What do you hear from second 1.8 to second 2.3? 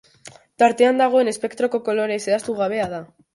kolore